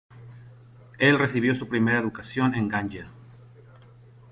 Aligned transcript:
Él 0.97 1.19
recibió 1.19 1.53
su 1.53 1.67
primera 1.69 1.99
educación 1.99 2.55
en 2.55 2.67
Ganyá. 2.67 3.05